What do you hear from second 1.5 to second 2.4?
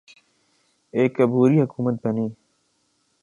حکومت بنی۔